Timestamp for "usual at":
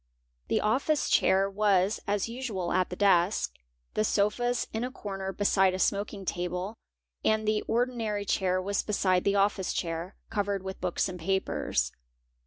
2.27-2.89